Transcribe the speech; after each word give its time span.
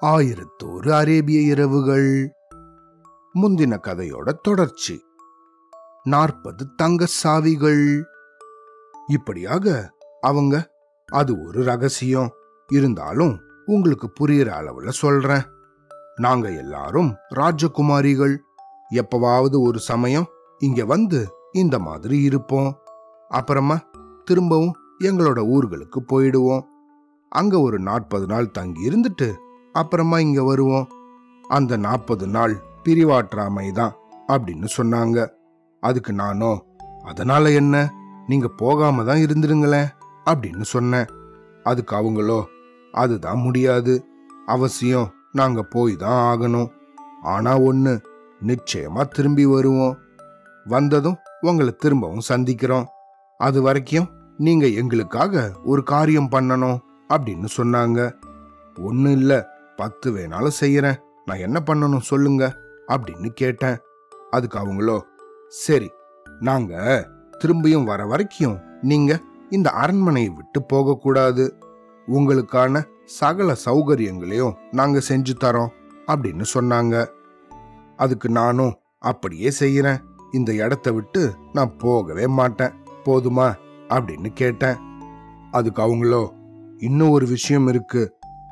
ஆயிரத்தோரு 0.00 0.90
அரேபிய 0.90 1.40
இரவுகள். 1.40 2.32
முந்தின 3.42 3.78
கதையோட 3.78 4.32
தொடர்ச்சி. 4.42 5.04
நாற்பது 6.02 6.74
தங்க 6.74 7.06
சாவிகள். 7.24 8.02
இப்படியாக 9.08 9.94
அவங்க 10.20 10.70
அது 11.06 11.44
ஒரு 11.44 11.64
ரகசியம். 11.64 12.32
இருந்தாலும் 12.66 13.40
உங்களுக்கு 13.66 14.12
புரியுற 14.20 14.48
அளவுல 14.48 14.88
சொல்றேன். 14.88 15.42
நாங்க 16.16 16.50
எல்லாரும் 16.50 17.16
ராஜகுமாரிகள். 17.34 18.36
எப்பவாவது 18.94 19.60
ஒரு 19.60 19.78
சமயம் 19.78 20.26
இங்க 20.58 20.84
வந்து 20.84 21.28
இந்த 21.52 21.78
மாதிரி 21.78 22.22
இருப்போம். 22.22 22.78
அப்புறமா 23.28 23.80
திரும்பவும் 24.24 24.72
எங்களோட 25.04 25.38
ஊர்களுக்கு 25.38 25.98
போயிடுவோம். 26.12 26.69
அங்க 27.30 27.60
ஒரு 27.60 27.78
நாற்பது 27.78 28.26
நாள் 28.26 28.50
தங்கி 28.50 28.88
இருந்துட்டு 28.88 29.34
அப்புறமா 29.72 30.18
இங்க 30.18 30.42
வருவோம். 30.42 30.88
அந்த 31.48 31.76
நாற்பது 31.76 32.26
நாள் 32.26 32.54
பிரிவாற்றாமை 32.84 33.72
தான் 33.72 33.94
அப்படின்னு 34.28 34.66
சொன்னாங்க. 34.76 35.28
அதுக்கு 35.80 36.12
நானோ 36.12 36.64
அதனால 37.04 37.50
என்ன? 37.50 37.92
நீங்க 38.26 38.48
போகாம 38.48 39.04
தான் 39.04 39.18
இருந்துருங்களேன் 39.18 39.88
அப்படின்னு 40.24 40.62
சொன்னேன். 40.62 41.08
அதுக்கு 41.62 41.96
அவங்களோ 41.96 42.44
அதுதான் 42.92 43.38
முடியாது. 43.38 44.06
அவசியம் 44.46 45.12
நாங்க 45.32 45.62
போய் 45.62 45.96
தான் 45.96 46.20
ஆகணும். 46.30 46.70
ஆனா 47.22 47.58
ஒண்ணு 47.58 48.02
நிச்சயமா 48.46 49.08
திரும்பி 49.08 49.46
வருவோம். 49.46 49.96
வந்ததும் 50.64 51.18
உங்களை 51.40 51.72
திரும்பவும் 51.76 52.28
சந்திக்கிறோம். 52.28 52.86
அது 53.38 53.62
வரைக்கும் 53.62 54.10
நீங்க 54.36 54.66
எங்களுக்காக 54.66 55.52
ஒரு 55.64 55.82
காரியம் 55.82 56.30
பண்ணணும். 56.30 56.78
அப்படின்னு 57.10 57.48
சொன்னாங்க. 57.56 58.14
ஒன்னும் 58.80 59.12
இல்ல. 59.12 59.48
பத்து 59.76 60.12
வேணாலும் 60.12 60.50
செய்யறேன். 60.60 60.98
நான் 61.24 61.38
என்ன 61.38 61.62
பண்ணணும் 61.66 62.00
சொல்லுங்க. 62.00 62.56
அப்படின்னு 62.88 63.26
கேட்டேன். 63.26 63.78
அதுக்கு 64.30 64.58
அவங்களோ 64.58 65.00
சரி 65.48 65.90
நாங்க 66.40 67.06
திரும்பியும் 67.44 67.84
வர 67.84 68.06
வரைக்கும் 68.06 68.60
நீங்க 68.82 69.20
இந்த 69.50 69.70
அரண்மனையை 69.70 70.30
விட்டு 70.30 70.62
போகக்கூடாது. 70.62 71.58
உங்களுக்கான 72.06 72.84
சகல 73.04 73.56
சௌகரியங்களையும் 73.64 74.54
நாங்க 74.70 75.00
செஞ்சு 75.08 75.34
தரோம். 75.40 75.68
அப்படின்னு 76.06 76.44
சொன்னாங்க. 76.54 77.06
அதுக்கு 77.96 78.28
நானும் 78.28 78.78
அப்படியே 78.98 79.52
செய்யறேன். 79.60 80.00
இந்த 80.32 80.54
இடத்த 80.54 80.92
விட்டு 80.92 81.34
நான் 81.52 81.76
போகவே 81.76 82.26
மாட்டேன். 82.26 82.72
போதுமா? 83.04 83.54
அப்படின்னு 83.88 84.26
கேட்டேன். 84.26 84.76
அதுக்கு 85.50 85.82
அவங்களோ 85.82 86.38
இன்னும் 86.80 87.10
ஒரு 87.10 87.26
விஷயம் 87.26 87.66
இருக்கு. 87.66 88.02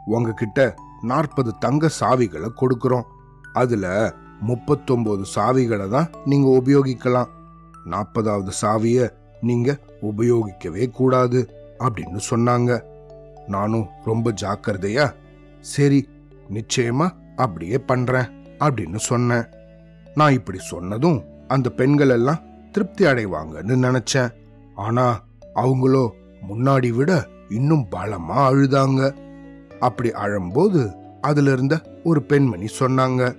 உங்ககிட்ட 0.06 0.74
நாற்பது 1.02 1.54
தங்க 1.58 1.90
சாவிகளை 2.00 2.48
கொடுக்குறோம். 2.60 3.06
அதுல 3.52 4.14
முப்பத்தொன்பது 4.40 5.24
சாவிகளை 5.34 5.88
தான் 5.88 6.10
நீங்க 6.24 6.48
உபயோகிக்கலாம். 6.60 7.30
நாற்பதாவது 7.90 8.52
சாவிய 8.62 9.08
நீங்க 9.40 9.78
உபயோகிக்கவே 10.02 10.90
கூடாது 10.90 11.40
அப்படின்னு 11.78 12.20
சொன்னாங்க. 12.30 12.82
நானும் 13.46 13.86
ரொம்ப 14.04 14.32
ஜாக்கிரதையா 14.40 15.14
சரி 15.60 16.08
நிச்சயமா 16.50 17.06
அப்படியே 17.36 17.78
பண்றேன் 17.78 18.28
அப்படின்னு 18.58 18.96
சொன்னேன். 18.96 19.46
நான் 20.14 20.32
இப்படி 20.32 20.58
சொன்னதும் 20.58 21.24
அந்த 21.48 21.70
பெண்கள் 21.70 22.08
எல்லாம் 22.08 22.44
திருப்தி 22.72 23.04
அடைவாங்கன்னு 23.04 23.76
நினைச்சேன். 23.86 24.30
ஆனா 24.74 25.24
அவங்களோ 25.54 26.10
முன்னாடி 26.48 26.90
விட 26.90 27.26
இன்னும் 27.48 27.86
பலமா 27.90 28.36
அழுதாங்க. 28.36 29.26
அப்படி 29.78 30.12
அழும்போது 30.12 30.90
அதுல 31.20 31.52
இருந்த 31.52 32.00
ஒரு 32.04 32.22
பெண்மணி 32.22 32.66
சொன்னாங்க 32.78 33.36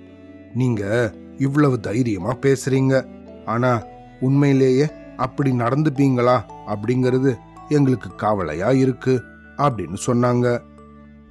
நீங்க 0.54 1.14
இவ்வளவு 1.38 1.80
தைரியமா 1.80 2.34
பேசுறீங்க. 2.34 3.08
ஆனா 3.46 3.84
உண்மையிலேயே 4.20 4.88
அப்படி 5.18 5.52
நடந்துப்பீங்களா 5.52 6.42
அப்படிங்கிறது 6.68 7.38
எங்களுக்கு 7.70 8.16
கவலையா 8.16 8.72
இருக்கு 8.72 9.24
அப்படின்னு 9.58 9.98
சொன்னாங்க. 10.06 10.60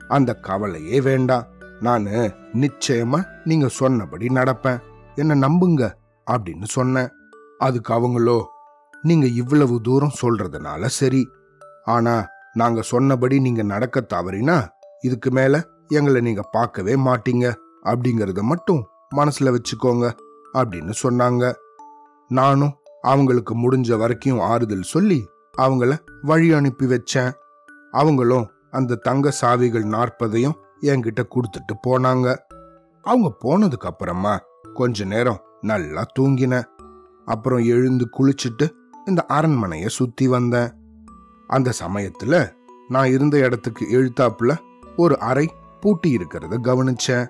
அந்த 0.08 0.34
கவலையே 0.34 1.00
வேண்டாம். 1.00 1.46
நானு 1.80 2.34
நிச்சயமா 2.52 3.24
நீங்க 3.44 3.68
சொன்னபடி 3.68 4.26
நடப்பேன். 4.26 4.80
என்ன 5.14 5.48
நம்புங்க 5.48 5.92
அப்படின்னு 6.30 6.64
சொன்னேன். 6.64 7.08
அதுக்கு 7.58 7.94
அவங்களோ 7.94 8.44
நீங்க 9.02 9.26
இவ்வளவு 9.26 9.80
தூரம் 9.80 10.12
சொல்றதுனால 10.22 10.86
சரி. 10.86 11.28
ஆனா 11.84 12.26
நாங்க 12.52 12.82
சொன்னபடி 12.82 13.40
நீங்க 13.40 13.62
நடக்க 13.62 14.06
தவறினா 14.14 14.68
இதுக்கு 15.00 15.30
மேல 15.30 15.66
எங்களை 15.88 16.20
நீங்க 16.20 16.42
பார்க்கவே 16.42 16.94
மாட்டீங்க. 16.96 17.54
அப்படிங்கறத 17.84 18.40
மட்டும் 18.40 18.86
மனசுல 19.16 19.56
வச்சுக்கோங்க 19.56 20.10
அப்படின்னு 20.54 20.92
சொன்னாங்க. 21.02 21.54
நானும் 22.28 22.74
அவங்களுக்கு 23.02 23.54
முடிஞ்ச 23.54 23.98
வரைக்கும் 23.98 24.40
ஆறுதல் 24.40 24.82
சொல்லி 24.82 25.28
அவங்கள 25.58 25.98
வழி 26.22 26.52
அனுப்பி 26.52 26.86
வச்சேன். 26.86 27.32
அவங்களும் 27.92 28.50
அந்த 28.70 28.94
தங்க 28.94 29.32
சாவிகள் 29.40 29.84
நாற்பதையும் 29.84 30.54
என்கிட்ட 30.80 31.20
கொடுத்துட்டு 31.20 31.74
போனாங்க. 31.86 32.36
அவங்க 33.02 33.36
போனதுக்கு 33.44 33.86
அப்புறமா 33.86 34.40
கொஞ்ச 34.74 35.04
நேரம் 35.04 35.40
நல்லா 35.60 36.04
தூங்கினேன். 36.18 36.64
அப்புறம் 37.24 37.64
எழுந்து 37.64 38.08
குளிச்சுட்டு 38.18 38.70
இந்த 39.06 39.24
அரண்மனைய 39.28 39.86
சுத்தி 39.86 40.28
வந்தேன். 40.28 40.87
அந்த 41.48 41.72
சமயத்துல 41.80 42.52
நான் 42.88 43.10
இருந்த 43.10 43.38
இடத்துக்கு 43.38 43.84
எழுத்தாப்புல 43.92 44.56
ஒரு 44.96 45.18
அறை 45.18 45.46
பூட்டி 45.80 46.16
இருக்கிறத 46.16 46.54
கவனிச்சேன். 46.62 47.26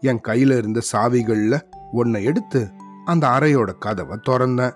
என் 0.00 0.20
கையில 0.28 0.56
இருந்த 0.58 0.80
சாவிகள்ல 0.92 1.60
ஒன்னை 1.92 2.22
எடுத்து 2.22 2.70
அந்த 3.04 3.28
அறையோட 3.28 3.70
கதவை 3.78 4.18
திறந்தேன். 4.28 4.74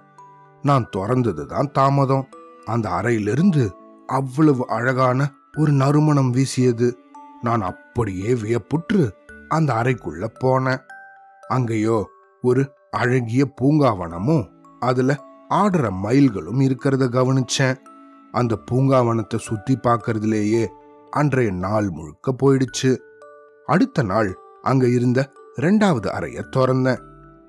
நான் 0.62 0.88
திறந்தது 0.96 1.46
தான் 1.46 1.72
தாமதம். 1.72 2.28
அந்த 2.64 2.88
அறையிலிருந்து 2.88 3.74
அவ்வளவு 4.06 4.68
அழகான 4.68 5.28
ஒரு 5.58 5.72
நறுமணம் 5.72 6.30
வீசியது. 6.30 6.88
நான் 7.42 7.62
அப்படியே 7.62 8.34
வியப்புற்று 8.34 9.12
அந்த 9.48 9.74
அறைக்குள்ள 9.74 10.26
போனேன். 10.44 10.82
அங்கேயோ 11.48 11.98
ஒரு 12.42 12.62
அழகிய 12.90 13.44
பூங்காவனமும் 13.60 14.44
அதுல 14.80 15.16
ஆடுற 15.50 15.86
மயில்களும் 16.02 16.60
இருக்கிறத 16.60 17.08
கவனிச்சேன். 17.16 17.78
அந்த 18.32 18.58
பூங்காவனத்தை 18.70 19.38
சுத்தி 19.38 19.78
பார்க்கறதுலேயே 19.82 20.66
அன்றைய 21.10 21.50
நாள் 21.50 21.90
முழுக்க 21.90 22.34
போயிடுச்சு. 22.42 22.96
அடுத்த 23.66 24.02
நாள் 24.02 24.38
அங்க 24.62 24.88
இருந்த 24.88 25.32
ரெண்டாவது 25.56 26.06
அறைய 26.06 26.44
திறந்தேன். 26.56 27.00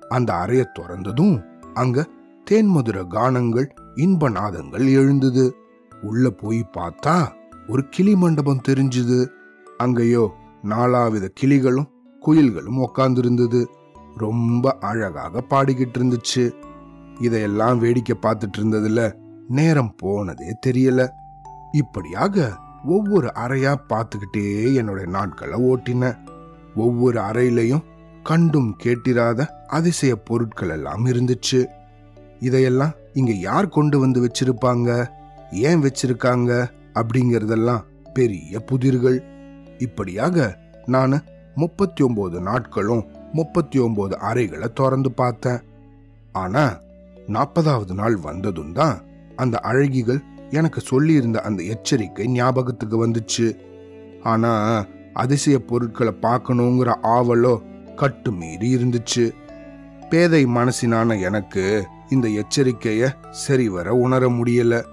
அந்த 0.08 0.32
அறைய 0.32 0.72
திறந்ததும் 0.78 1.44
அங்க 1.74 2.06
தேன்மதுர 2.50 3.06
கானங்கள் 3.10 3.68
இன்ப 3.94 4.28
நாதங்கள் 4.28 4.86
எழுந்தது. 4.86 5.54
உள்ள 6.02 6.30
போய் 6.30 6.70
பார்த்தா 6.76 7.28
ஒரு 7.68 7.84
கிளி 7.90 8.16
மண்டபம் 8.16 8.62
தெரிஞ்சுது. 8.68 9.28
அங்கேயோ 9.78 10.34
நாலாவித 10.62 11.32
கிளிகளும் 11.40 11.90
குயில்களும் 12.26 12.86
உக்காந்துருந்தது. 12.86 13.66
ரொம்ப 14.16 14.76
அழகாக 14.80 15.44
பாடிக்கிட்டு 15.50 15.98
இருந்துச்சு. 15.98 16.54
இதையெல்லாம் 17.20 17.78
வேடிக்கை 17.78 18.16
பார்த்துட்டு 18.22 18.58
இருந்ததுல 18.58 19.20
நேரம் 19.48 19.94
போனதே 19.96 20.58
தெரியல. 20.66 21.08
இப்படியாக 21.72 22.56
ஒவ்வொரு 22.84 23.32
அறையா 23.34 23.74
பார்த்துக்கிட்டே 23.88 24.46
என்னோட 24.78 25.06
நாட்களை 25.06 25.62
ஓட்டினேன் 25.62 26.16
ஒவ்வொரு 26.74 27.20
அறையிலையும் 27.20 27.84
கண்டும் 28.22 28.76
கேட்டிராத 28.82 29.46
அதிசய 29.66 30.16
பொருட்கள் 30.16 30.68
எல்லாம் 30.68 31.06
இருந்துச்சு. 31.06 31.66
இதையெல்லாம் 32.40 32.92
இங்க 33.12 33.32
யார் 33.32 33.68
கொண்டு 33.68 33.98
வந்து 33.98 34.26
வச்சிருப்பாங்க? 34.26 35.10
ஏன் 35.52 35.82
வச்சிருக்காங்க? 35.82 36.70
அப்படிங்கறதெல்லாம் 36.94 37.84
பெரிய 38.14 38.64
புதிர்கள். 38.72 39.18
இப்படியாக 39.78 40.58
நான் 40.86 41.22
முப்பத்தி 41.54 42.04
ஒன்பது 42.04 42.40
நாட்களும் 42.40 43.04
முப்பத்தி 43.32 43.78
ஒன்பது 43.78 44.18
அறைகளை 44.18 44.72
திறந்து 44.72 45.12
பார்த்தேன். 45.12 45.60
ஆனா 46.32 46.80
நாற்பதாவது 47.28 47.94
நாள் 47.94 48.16
வந்ததும் 48.16 48.72
தான் 48.72 49.02
அந்த 49.36 49.60
அழகிகள் 49.62 50.20
எனக்கு 50.50 50.82
சொல்லியிருந்த 50.90 51.36
அந்த 51.36 51.62
எச்சரிக்கை 51.62 52.26
ஞாபகத்துக்கு 52.26 53.06
வந்துச்சு. 53.06 53.56
ஆனா 54.22 54.84
அதிசய 55.12 55.58
பொருட்களை 55.58 56.14
பார்க்கணுங்கிற 56.22 56.94
ஆவலோ 57.02 57.62
கட்டு 57.94 58.32
மீறி 58.32 58.76
இருந்துச்சு. 58.76 59.32
பேதை 60.10 60.46
மனசினான 60.46 61.20
எனக்கு 61.20 61.86
இந்த 62.08 62.28
எச்சரிக்கைய 62.28 63.12
சரிவர 63.30 63.94
உணர 63.94 64.28
முடியல. 64.28 64.84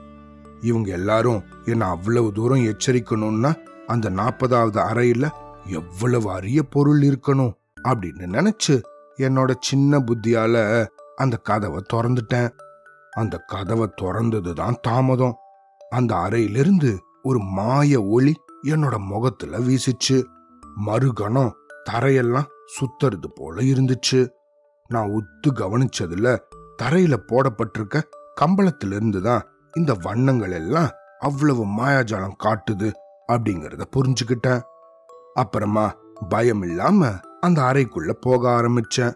இவங்க 0.62 0.92
எல்லாரும் 0.92 1.44
என்ன 1.65 1.85
அவ்வளவு 1.85 2.31
தூரம் 2.31 2.65
எச்சரிக்கணும்னா 2.65 3.56
அந்த 3.88 4.09
நாற்பதாவது 4.09 4.80
அறையில 4.92 5.30
எவ்வளவு 5.65 6.31
அரிய 6.31 6.63
பொருள் 6.63 7.01
இருக்கணும் 7.01 7.53
அப்படின்னு 7.83 8.25
நினைச்சு 8.31 8.81
என்னோட 9.18 9.53
சின்ன 9.59 10.00
புத்தியால 10.00 10.85
அந்த 11.15 11.38
கதவை 11.38 11.83
திறந்துட்டேன். 11.94 12.50
அந்த 13.11 13.38
கதவை 13.38 13.89
திறந்தது 14.01 14.53
தான் 14.53 14.75
தாமதம். 14.81 15.33
அந்த 15.89 16.15
அறையிலிருந்து 16.15 17.00
ஒரு 17.23 17.39
மாய 17.39 18.03
ஒளி 18.03 18.35
என்னோட 18.63 18.97
முகத்துல 18.97 19.57
வீசிச்சு. 19.57 20.23
மறுகணம் 20.75 21.53
தரையெல்லாம் 21.91 22.50
சுத்துறது 22.75 23.27
போல 23.35 23.61
இருந்துச்சு. 23.61 24.29
நான் 24.88 25.09
உத்து 25.09 25.47
கவனிச்சதுல 25.47 26.38
தரையில 26.83 27.15
போடப்பட்டிருக்க 27.27 28.01
கம்பளத்துல 28.41 28.95
இருந்து 28.95 29.21
தான் 29.21 29.44
இந்த 29.77 29.94
வண்ணங்கள் 29.94 30.51
எல்லாம் 30.51 30.89
அவ்வளவு 31.19 31.65
மாயாஜாலம் 31.65 32.39
காட்டுது 32.44 32.91
அப்படிங்கறத 33.31 33.81
புரிஞ்சுக்கிட்டேன். 33.97 34.61
அப்புறமா 35.33 35.95
பயம் 36.29 36.61
இல்லாம 36.61 37.11
அந்த 37.41 37.61
அறைக்குள்ள 37.61 38.11
போக 38.11 38.50
ஆரம்பிச்சேன். 38.50 39.13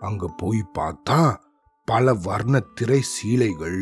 அங்க 0.00 0.34
போய் 0.36 0.70
பார்த்தா 0.78 1.34
பல 1.86 2.14
வர்ண 2.14 2.60
திரை 2.74 3.02
சீலைகள் 3.02 3.80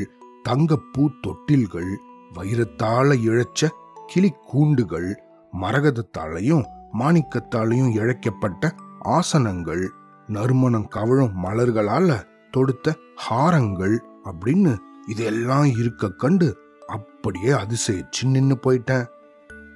தங்கப்பூ 0.48 1.02
தொட்டில்கள் 1.22 1.92
வைரத்தால 2.34 3.16
இழைச்ச 3.28 3.68
கிளி 4.06 4.30
கூண்டுகள் 4.46 5.22
மரகதத்தாலையும் 5.52 6.64
மாணிக்கத்தாலையும் 6.98 7.92
இழைக்கப்பட்ட 7.94 8.70
ஆசனங்கள் 9.04 9.84
நறுமணம் 10.26 10.88
கவழும் 10.88 11.44
மலர்களால 11.44 12.22
தொடுத்த 12.50 12.96
ஹாரங்கள் 13.30 13.96
அப்படின்னு 14.24 14.76
இதெல்லாம் 15.08 15.64
இருக்க 15.64 16.08
கண்டு 16.08 16.48
அப்படியே 16.86 17.52
அதிசயிச்சு 17.52 18.24
நின்னு 18.24 18.58
போயிட்டேன். 18.62 19.06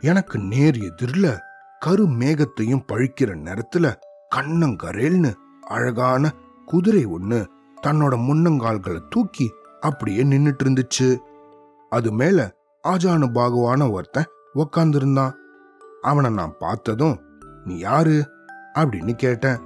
எனக்கு 0.01 0.39
நேர் 0.39 0.77
எதிரில 0.77 1.39
கரு 1.79 2.05
மேகத்தையும் 2.07 2.87
பழிக்கிற 2.93 3.31
நேரத்துல 3.47 3.87
கண்ணங்கரேல்னு 4.35 5.33
அழகான 5.61 6.33
குதிரை 6.67 7.05
ஒன்று 7.05 7.41
தன்னோட 7.87 8.17
முன்னங்கால்களை 8.17 9.01
தூக்கி 9.11 9.53
அப்படியே 9.81 10.23
நின்னுட்டு 10.23 10.59
இருந்துச்சு 10.65 11.19
அது 11.91 12.13
மேல 12.13 12.57
ஆஜானு 12.89 13.27
பாகுவான 13.27 13.91
ஒருத்தன் 13.91 14.25
உக்காந்துருந்தான். 14.55 15.33
அவனை 16.03 16.31
நான் 16.31 16.55
பார்த்ததும் 16.59 17.21
நீ 17.65 17.79
யாரு? 17.79 18.29
அப்படின்னு 18.75 19.13
கேட்டேன். 19.13 19.59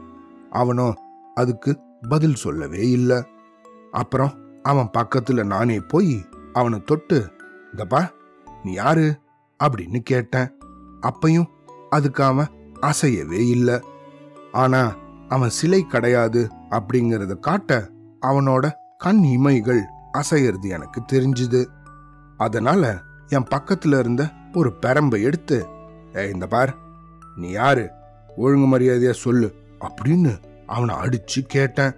அவனோ 0.51 0.95
அதுக்கு 1.35 1.79
பதில் 2.09 2.35
சொல்லவே 2.35 2.91
இல்லை. 2.91 3.23
அப்புறம் 3.91 4.33
அவன் 4.63 4.91
பக்கத்துல 4.99 5.45
நானே 5.45 5.81
போய் 5.81 6.25
அவனை 6.53 6.83
தொட்டு 6.83 7.33
இந்தப்பா 7.73 8.09
நீ 8.63 8.73
யாரு? 8.73 9.19
அப்படின்னு 9.65 9.99
கேட்டேன். 9.99 10.59
அப்பையும் 11.01 11.47
அதுக்கு 11.91 12.25
அவன் 12.25 12.49
அசையவே 12.81 13.49
இல்லை. 13.49 13.81
ஆனா 14.53 14.97
அவன் 15.29 15.51
சிலை 15.51 15.87
கிடையாது 15.87 16.49
அப்படிங்கறத 16.71 17.39
காட்ட 17.39 17.91
அவனோட 18.23 18.73
கண் 18.99 19.23
இமைகள் 19.25 19.81
அசையறது 20.13 20.69
எனக்கு 20.69 21.03
தெரிஞ்சுது. 21.13 21.67
அதனால 22.37 23.01
என் 23.29 23.47
பக்கத்துல 23.51 23.99
இருந்த 23.99 24.31
ஒரு 24.55 24.73
பெரம்பை 24.87 25.23
எடுத்து 25.23 25.67
ஏய் 26.15 26.31
இந்த 26.33 26.47
பார் 26.47 26.75
நீ 27.37 27.51
யாரு? 27.51 27.91
ஒழுங்கு 28.37 28.79
மரியாதையா 28.79 29.11
சொல்லு 29.11 29.55
அப்படின்னு 29.81 30.39
அவனை 30.67 30.95
அடிச்சு 30.95 31.41
கேட்டேன். 31.47 31.93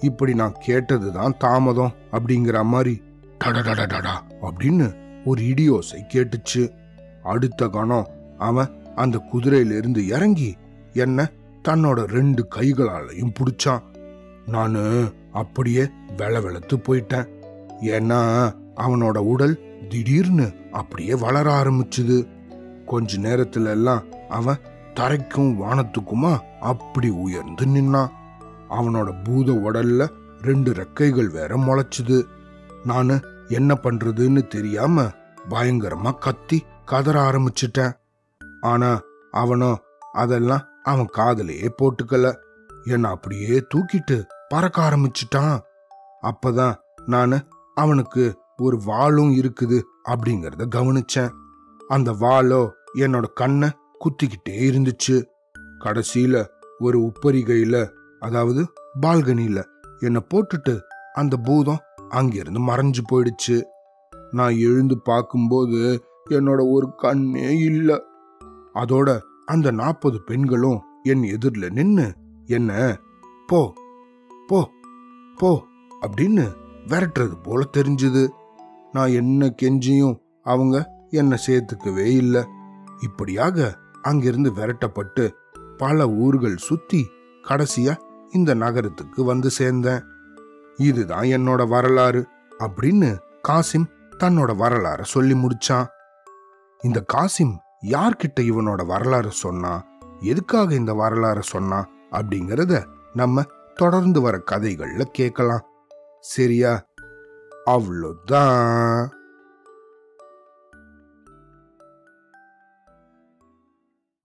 இப்படி 0.00 0.34
நான் 0.34 0.54
கேட்டதுதான் 0.66 1.36
தாமதம் 1.38 1.94
அப்படிங்கிற 2.12 2.64
மாதிரி 2.64 3.02
டடடடடா 3.44 4.10
அப்படின்னு 4.42 4.94
ஒரு 5.24 5.42
இடியோசை 5.42 6.00
கேட்டுச்சு. 6.14 6.70
அடுத்த 7.22 7.68
கணம் 7.68 8.08
அவன் 8.38 8.82
அந்த 8.94 9.22
குதிரையிலிருந்து 9.32 10.06
இறங்கி 10.06 10.56
என்ன 10.92 11.30
தன்னோட 11.68 11.92
ரெண்டு 11.92 12.48
கைகளாலையும் 12.54 13.34
பிடிச்சான். 13.40 13.82
நானு 14.46 15.12
அப்படியே 15.36 15.84
வெள 16.16 16.40
வெளத்து 16.40 16.76
போயிட்டேன். 16.76 17.28
ஏன்னா 17.94 18.20
அவனோட 18.76 19.18
உடல் 19.32 19.54
திடீர்னு 19.88 20.46
அப்படியே 20.72 21.14
வளர 21.14 21.46
ஆரம்பிச்சுது. 21.62 22.16
கொஞ்ச 22.86 23.18
நேரத்துல 23.18 23.70
எல்லாம் 23.70 24.04
அவன் 24.28 24.62
தரைக்கும் 24.94 25.50
வானத்துக்குமா 25.62 26.32
அப்படி 26.60 27.08
உயர்ந்து 27.24 27.64
நின்னான். 27.66 28.12
அவனோட 28.70 29.08
பூத 29.24 29.52
உடல்ல 29.52 30.08
ரெண்டு 30.42 30.70
ரெக்கைகள் 30.72 31.30
வேற 31.30 31.56
முளைச்சுது. 31.56 32.18
நானு 32.84 33.16
என்ன 33.48 33.74
பண்றதுன்னு 33.82 34.42
தெரியாம 34.46 35.04
பயங்கரமா 35.50 36.12
கத்தி 36.18 36.58
கதற 36.84 37.16
ஆரம்பிச்சிட்டேன். 37.30 37.92
ஆனா 38.60 38.90
அவனோ 39.30 39.70
அதெல்லாம் 40.12 40.66
அவன் 40.82 41.14
காதலையே 41.16 41.68
போட்டுக்கல. 41.78 42.26
என்ன 42.84 43.08
அப்படியே 43.08 43.54
தூக்கிட்டு 43.74 44.18
பறக்க 44.48 44.82
ஆரம்பிச்சிட்டான். 44.82 45.58
அப்பதான் 46.22 46.74
நான் 47.06 47.48
அவனுக்கு 47.74 48.38
ஒரு 48.56 48.80
வாளும் 48.86 49.32
இருக்குது 49.36 49.82
அப்படிங்கறத 50.08 50.66
கவனிச்சேன். 50.74 51.30
அந்த 51.88 52.12
வாளோ 52.12 52.70
என்னோட 52.94 53.24
கண்ணை 53.34 53.68
குத்திக்கிட்டே 54.00 54.58
இருந்துச்சு. 54.70 55.24
கடைசியில 55.84 56.46
ஒரு 56.78 56.98
உப்பரிகையில 57.00 57.90
அதாவது 58.20 58.72
பால்கனியில 59.02 59.64
என்னை 59.98 60.26
போட்டுட்டு 60.34 60.80
அந்த 61.12 61.36
பூதம் 61.36 61.78
அங்கிருந்து 62.08 62.60
மறைஞ்சு 62.60 63.02
போயிடுச்சு. 63.12 63.62
நான் 64.30 64.56
எழுந்து 64.56 65.00
பார்க்கும்போது 65.00 66.04
என்னோட 66.30 66.70
ஒரு 66.70 66.94
கண்ணே 66.96 67.58
இல்ல. 67.58 68.02
அதோட 68.74 69.20
அந்த 69.44 69.70
நாற்பது 69.70 70.22
பெண்களும் 70.22 70.82
என் 71.02 71.22
எதிரில் 71.22 71.72
நின்று 71.72 72.14
என்ன? 72.46 72.98
போ 73.46 73.72
போ 74.46 74.70
போ 75.36 75.50
அப்படின்னு 76.02 76.44
விரட்டுறது 76.86 77.36
போல 77.42 77.64
தெரிஞ்சுது. 77.76 78.28
நான் 78.92 79.10
என்ன 79.10 79.54
கெஞ்சியும் 79.62 80.18
அவங்க 80.42 80.76
என்னை 81.10 81.38
சேர்த்துக்கவே 81.46 82.06
இல்லை. 82.16 82.42
இப்படியாக 83.00 83.78
அங்கிருந்து 84.02 84.50
விரட்டப்பட்டு 84.52 85.24
பல 85.76 86.08
ஊர்கள் 86.08 86.56
சுத்தி 86.56 87.06
கடைசியா 87.42 87.94
இந்த 88.30 88.54
நகரத்துக்கு 88.54 89.24
வந்து 89.24 89.50
சேர்ந்தேன். 89.58 90.02
இதுதான் 90.76 91.22
என்னோட 91.22 91.68
வரலாறு 91.68 92.26
அப்படின்னு 92.58 93.10
காசிம் 93.48 93.90
தன்னோட 94.18 94.50
வரலாற 94.62 95.02
சொல்லி 95.02 95.34
முடிச்சான். 95.34 95.86
இந்த 96.82 97.04
காசிம் 97.14 97.54
யார்கிட்ட 97.82 98.40
இவனோட 98.40 98.86
வரலாறு 98.86 99.30
சொன்னா 99.30 99.72
எதுக்காக 100.20 100.74
இந்த 100.74 100.92
வரலாறு 100.94 101.42
சொன்னா 101.42 101.88
அப்படிங்கறத 102.10 102.84
நம்ம 103.14 103.44
தொடர்ந்து 103.76 104.20
வர 104.20 104.42
கதைகள்ல 104.50 105.02
கேட்கலாம். 105.02 105.64
சரியா? 106.20 106.86
அவ்வளோதான் 107.66 109.08